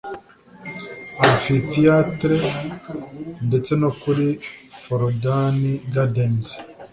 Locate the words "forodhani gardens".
4.81-6.47